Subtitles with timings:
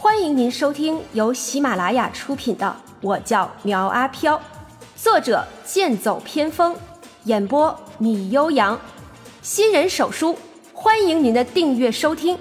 [0.00, 4.36] 欢迎您收听由喜马拉雅出品的《我叫苗阿飘》，
[4.94, 6.76] 作者剑走偏锋，
[7.24, 8.80] 演播米悠扬，
[9.42, 10.38] 新人手书，
[10.72, 12.38] 欢迎您的订阅收听。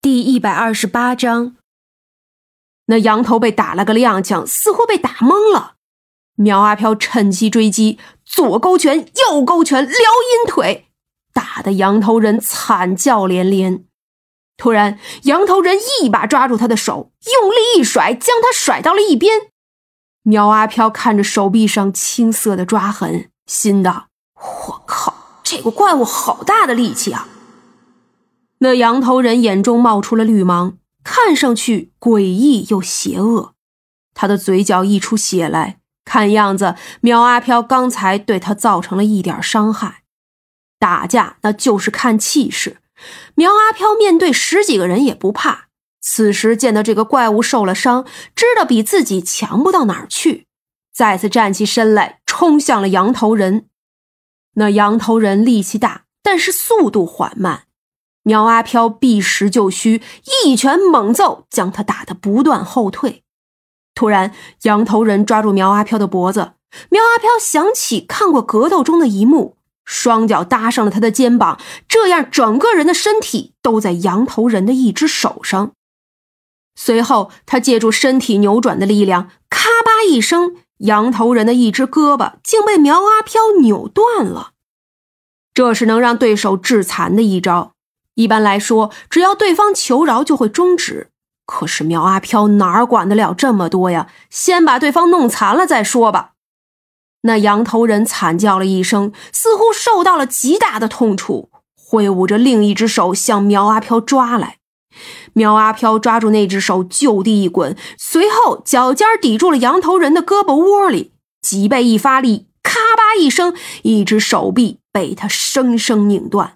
[0.00, 1.56] 第一百二十八章，
[2.86, 5.74] 那羊头被打了个踉跄，似乎被打懵了。
[6.36, 10.86] 苗阿飘趁机追击，左勾拳，右勾拳，撩阴腿，
[11.32, 13.87] 打得羊头人惨叫连连。
[14.58, 19.52] 突然，羊头人一把抓住他的手，用力一甩，将他甩到了一边。
[20.24, 27.28] 苗阿飘看着手臂上青色的抓痕，心道：“我靠，这个怪物好大的力气啊！”
[28.58, 33.54] 那羊头人眼中冒出了绿芒，看上去诡异又邪恶。
[34.12, 40.02] 他的嘴角溢出血来，看样子苗阿飘刚才对他造成了一点伤害。
[40.80, 42.78] 打架那就是看气势。
[43.34, 45.68] 苗阿飘面对十几个人也不怕，
[46.00, 50.46] 此时见到这个怪物受了伤，知道比自己强不到哪儿去，
[50.94, 53.66] 再次站起身来，冲向了羊头人。
[54.54, 57.64] 那羊头人力气大，但是速度缓慢。
[58.24, 60.02] 苗阿飘避实就虚，
[60.44, 63.22] 一拳猛揍，将他打得不断后退。
[63.94, 66.54] 突然，羊头人抓住苗阿飘的脖子，
[66.90, 69.57] 苗阿飘想起看过格斗中的一幕。
[69.90, 71.58] 双脚搭上了他的肩膀，
[71.88, 75.72] 这样整个人的身体都在羊头人的一只手上。
[76.76, 84.50] 随后，他借助身体扭转的力量，咔吧一声，羊头人的一只胳膊竟被苗阿飘扭断了。
[85.54, 87.72] 这是能让对手致残的一招。
[88.14, 91.08] 一般来说，只要对方求饶就会终止。
[91.46, 94.08] 可是苗阿飘哪管得了这么多呀？
[94.28, 96.32] 先把对方弄残了再说吧。
[97.22, 104.58] 那羊头人惨叫了一声，似乎受到了极大的痛楚，挥舞着另一只手向苗阿飘抓来。
[105.32, 111.12] 苗阿飘抓住那只手，就地一滚，随后脚尖抵住了羊头人的胳膊窝里，
[111.42, 116.54] 脊背一发力，咔吧一声，一只手臂被他生生拧断。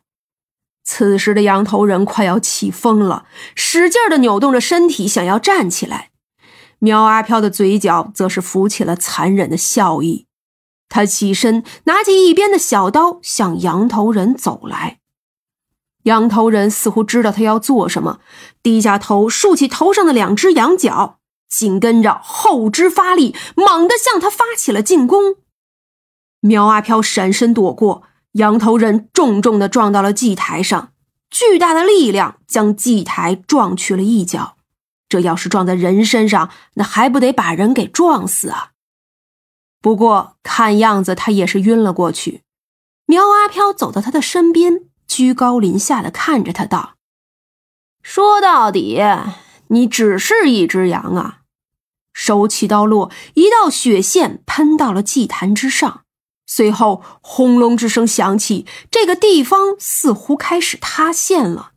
[0.84, 3.24] 此时的羊头人快要气疯了，
[3.54, 6.10] 使劲的扭动着身体，想要站起来。
[6.80, 10.26] 苗阿飘的嘴角则是浮起了残忍的笑意。
[10.92, 14.98] 他起身，拿起一边的小刀，向羊头人走来。
[16.02, 18.20] 羊头人似乎知道他要做什么，
[18.62, 25.36] 低下头，竖起头上的两只羊角，紧跟着后肢发力，猛地向他发起了进攻。
[26.40, 30.92] 苗阿飘闪身躲过，羊头人重重的撞到了祭台上，
[31.30, 34.56] 巨大的力量将祭台撞去了一角。
[35.08, 38.71] 这要是撞在人身上，那还不得把人给撞死啊！
[39.82, 42.42] 不过看样子他也是晕了过去。
[43.04, 46.94] 苗阿飘走到他的身边，居高临下的看着他道
[48.00, 49.02] ：“说到底，
[49.68, 51.40] 你只是一只羊啊！”
[52.14, 56.04] 手起刀落，一道血线喷到了祭坛之上，
[56.46, 61.72] 随后轰隆之声响起，这个地方似乎开始塌陷了。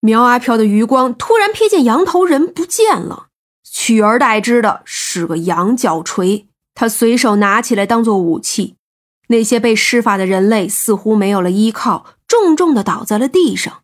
[0.00, 3.26] 苗阿飘的余光突然瞥见羊头人不见了，
[3.62, 6.48] 取而代之的是个羊角锤。
[6.80, 8.76] 他随手拿起来当做武器，
[9.28, 13.82] 那些被施法的人类似乎没有了依靠，重重的倒在了地上。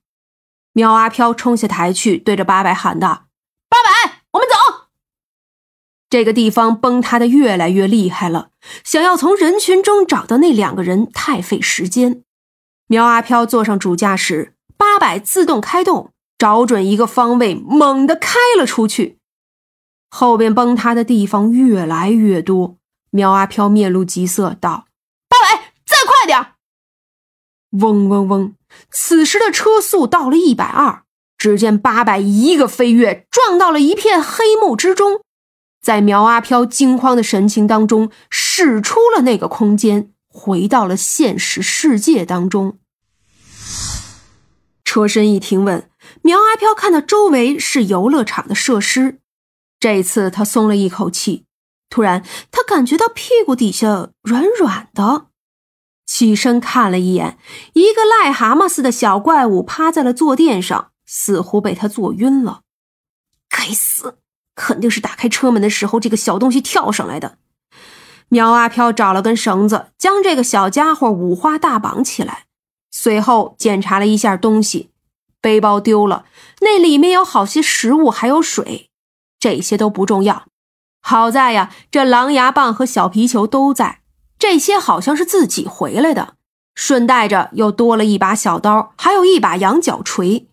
[0.72, 3.26] 苗阿飘冲下台去，对着八百喊道
[3.68, 4.86] ：“八百，我们走！”
[6.08, 8.48] 这个地方崩塌的越来越厉害了，
[8.82, 12.22] 想要从人群中找到那两个人太费时间。
[12.86, 19.18] 苗阿飘坐上主驾驶，八百自动开动，找准一个方位，猛地开了出去。
[20.08, 22.78] 后边崩塌的地方越来越多。
[23.16, 24.88] 苗阿飘面露急色，道
[25.26, 26.52] ：“八百，再快点
[27.82, 28.54] 嗡嗡嗡！
[28.90, 31.04] 此时的车速到了一百二。
[31.38, 35.22] 只见八百一个飞跃，撞到了一片黑幕之中，
[35.80, 42.78] 在苗阿飘惊慌的神情当中，驶出了那个空间，回到了现实世界当中。
[44.84, 45.88] 车身一停稳，
[46.20, 49.20] 苗阿飘看到周围是游乐场的设施，
[49.80, 51.45] 这次他松了一口气。
[51.88, 55.26] 突然，他感觉到屁股底下软软的，
[56.04, 57.38] 起身看了一眼，
[57.74, 62.62] 一个癞蛤蟆似的小怪物趴在了坐垫上，似乎被他坐晕了。
[63.48, 64.18] 该死，
[64.54, 67.38] 肯定是打开车门的时候，这个小东西跳上来的。
[68.28, 72.46] 苗阿飘找了根绳子，将这个小家伙五花大绑起来，
[72.90, 74.90] 随后检查了一下东西，
[75.40, 76.26] 背包丢了，
[76.60, 78.90] 那里面有好些食物，还有水，
[79.38, 80.48] 这些都不重要。
[81.08, 84.00] 好在呀，这狼牙棒和小皮球都在，
[84.40, 86.34] 这些好像是自己回来的，
[86.74, 90.48] 顺带着又多了一把小刀，还有一把羊角锤。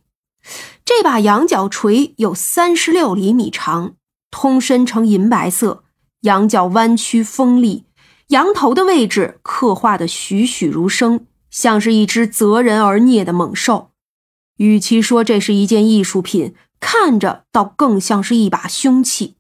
[0.86, 3.96] 这把羊角锤有三十六厘米长，
[4.30, 5.86] 通身呈银白色，
[6.22, 7.86] 羊角弯曲锋利，
[8.28, 13.90] 羊头的位置刻画的栩栩如生，像是一只择人而孽的猛兽。
[14.58, 19.38] 与其说这是一件艺术品，看着倒更像是一把凶器。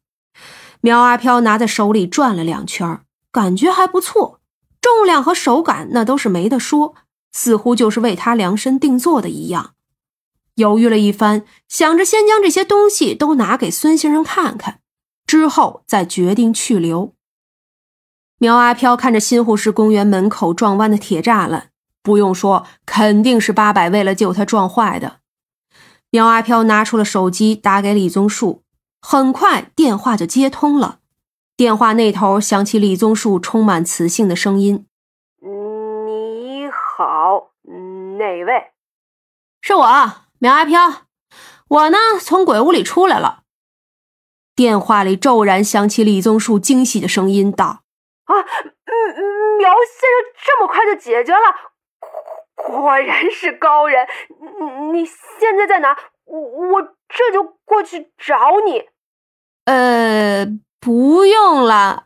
[0.86, 3.00] 苗阿飘拿在手里转了两圈，
[3.32, 4.42] 感觉还不错，
[4.82, 6.94] 重量和手感那都是没得说，
[7.32, 9.76] 似乎就是为他量身定做的一样。
[10.56, 14.82] 犹豫了一番，想着先将这些东西都拿给孙先生看看，
[15.26, 17.14] 之后再决定去留。
[18.38, 21.70] 苗阿飘看着新护士公园门口撞弯的铁栅栏，
[22.02, 25.20] 不用说，肯定是八百为了救他撞坏的。
[26.10, 28.63] 苗阿飘拿出了手机，打给李宗树，
[29.06, 31.00] 很快电话就接通了。
[31.58, 34.88] 电话那头响起李宗树充满磁性的声音
[36.08, 37.52] ：“你好，
[38.18, 38.72] 哪位？
[39.62, 39.86] 是我。”
[40.40, 40.80] 苗阿飘，
[41.68, 43.44] 我呢从鬼屋里出来了。
[44.56, 47.84] 电话里骤然响起李宗树惊喜的声音，道
[48.24, 51.40] ：“啊，嗯，苗先生这么快就解决了，
[52.56, 54.08] 果然是高人。
[54.94, 55.98] 你现在在哪？
[56.24, 58.90] 我我这就过去找你。”
[59.66, 60.48] 呃，
[60.80, 62.06] 不用了，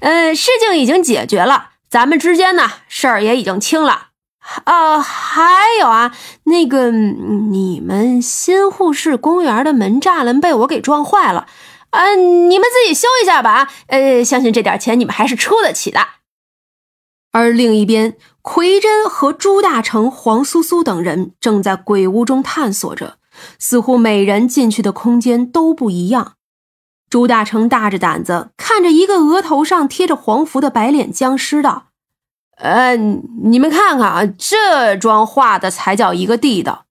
[0.00, 4.08] 呃，事情已经解决了，咱们之间呢事儿也已经清了。
[4.64, 5.42] 啊，还
[5.78, 6.12] 有啊，
[6.44, 11.46] 那个你们新护士公园的门栅栏被我给撞坏了，
[11.90, 13.70] 啊，你们自己修一下吧。
[13.86, 16.00] 呃，相信这点钱你们还是出得起的。
[17.30, 23.18] 而另一边，奎真和朱大成、黄苏苏等人正在鬼屋中探索着，
[23.60, 26.34] 似乎每人进去的空间都不一样。
[27.12, 31.88] 朱大成大着胆子看着一个额头上贴着黄符的白脸僵尸道。
[32.56, 36.86] 呃，你们看看啊，这妆画的才叫一个地道。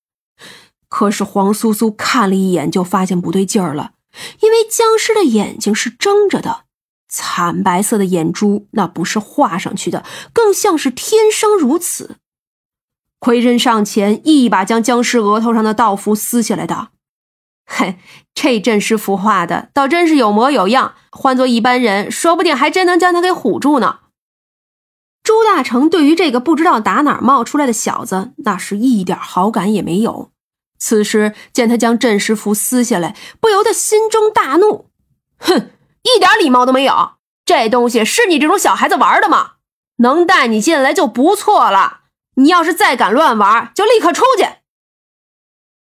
[0.88, 3.94] 可是黄苏苏看了一眼，就发现不对劲儿了，
[4.41, 6.65] 因为僵尸的眼睛是睁着的，
[7.09, 12.18] 惨白色的眼珠，那不是画上去的，更像是天生如此。
[13.18, 16.89] 奎真上前一把将僵尸额头上的道符撕下来，道
[17.73, 17.97] ：“嘿，
[18.33, 24.00] 这阵师符画的倒真是有模有样，换做一般人，说不定还真能将他给唬住呢。”
[25.23, 30.31] 朱大成对于这个不知道打哪儿冒出来的小子，那是一点好感也没有。
[30.77, 34.89] 此时见他将镇尸符撕下来，不由得心中大怒
[35.39, 35.69] ：“哼，
[36.01, 37.13] 一点礼貌都没有！
[37.45, 39.53] 这东西是你这种小孩子玩的吗？
[39.97, 42.01] 能带你进来就不错了。
[42.35, 44.45] 你要是再敢乱玩，就立刻出去！”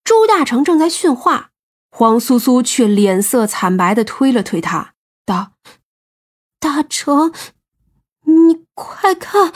[0.06, 1.50] 朱大成正在训话，
[1.98, 4.96] 黄苏苏却脸色惨白的推了推他，
[5.26, 5.54] 道
[6.60, 7.34] ：“大成。”
[8.28, 9.54] 你快看，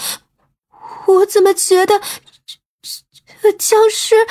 [1.08, 2.00] 我怎么觉得
[3.42, 4.26] 这僵尸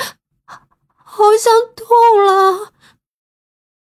[0.87, 2.73] 好像动了？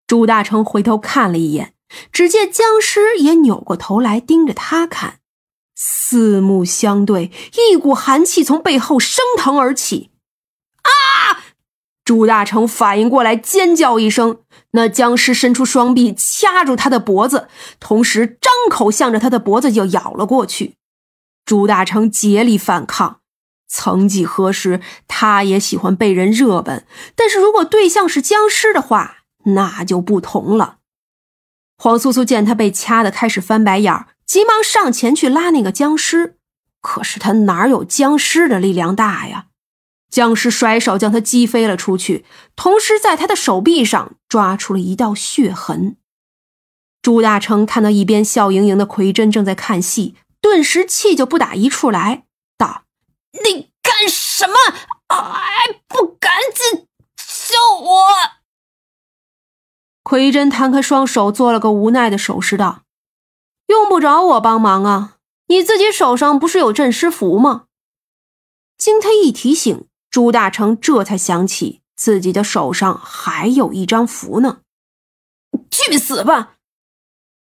[0.05, 1.73] 朱大成回头看了一眼，
[2.11, 5.21] 只见僵尸也扭过头来盯着他看，
[5.73, 7.31] 四目相对，
[7.71, 10.10] 一股寒气从背后升腾而起。
[12.03, 14.39] 朱大成反应过来，尖叫一声。
[14.71, 17.47] 那僵尸伸出双臂掐住他的脖子，
[17.79, 20.75] 同时张口向着他的脖子就咬了过去。
[21.45, 23.19] 朱大成竭力反抗。
[23.67, 30.79] 曾几何时，他也喜欢被人热吻，但是如果对象是僵尸的话，那就不同了。
[31.77, 36.37] 黄苏苏见他被掐的开始翻白眼，急忙上前去拉那个僵尸，
[36.81, 39.47] 可是他哪有僵尸的力量大呀？
[40.11, 42.25] 僵尸甩手将他击飞了出去，
[42.55, 45.95] 同时在他的手臂上抓出了一道血痕。
[47.01, 52.25] 朱大成看到一边笑盈盈的奎真正在看戏，顿时气就不打一处来，
[52.57, 52.83] 道
[53.43, 54.53] ：“你干什么？
[55.07, 58.05] 还不赶紧救我！”
[60.03, 62.83] 奎真摊开双手，做了个无奈的手势，道
[63.67, 65.15] ：“用不着我帮忙啊，
[65.47, 67.67] 你自己手上不是有镇尸符吗？”
[68.77, 69.87] 经他一提醒。
[70.11, 74.59] 朱大成这才想起自己的手上还有一张符呢，
[75.71, 76.57] 去死吧！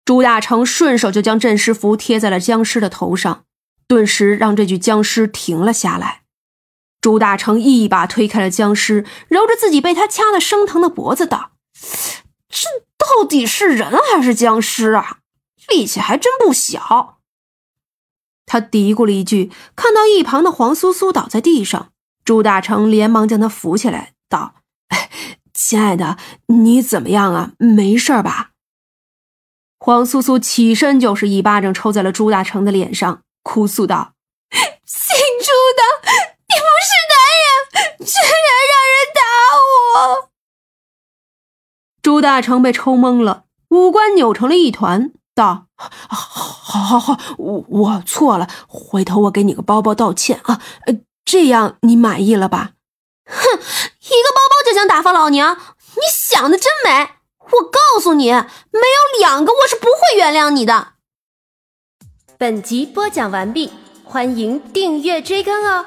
[0.06, 3.46] 朱大成顺手就将镇尸符贴在了僵尸的头上，
[3.88, 6.22] 顿时让这具僵尸停了下来。
[7.00, 11.54] 朱大成一把推开了僵尸，揉着自己被他掐得生疼的脖子，道
[12.48, 15.20] ：“这到底是人还是僵尸啊？
[15.68, 17.20] 力气还真不小。”
[18.46, 21.92] 他嘀咕了一句，看到一旁的黄苏苏倒在地上。
[22.24, 24.56] 朱大成连忙将他扶起来，道
[25.54, 27.52] ：“亲爱的，你怎么样啊？
[27.58, 28.52] 没事吧？”
[29.84, 34.14] 黄苏苏起身就是一巴掌抽在了朱大成的脸上，哭诉道
[34.86, 35.82] ：“姓朱的，
[36.48, 37.18] 你不是男
[37.88, 38.32] 人，居然
[38.70, 39.22] 让人打
[40.22, 40.30] 我！
[42.04, 50.62] 朱大成被抽懵了，五官扭成了一团，道：“好，好，好，我我错了，回头我给你个包包道歉啊。
[51.24, 52.72] 这样你满意了吧？”
[53.26, 55.58] 哼，一个包包就想打发老娘，
[55.96, 57.12] 你想的真美！
[57.40, 60.94] 我告诉你，没有两个，我是不会原谅你的。
[62.38, 63.72] 本集播讲完毕，
[64.04, 65.86] 欢迎订阅追更哦。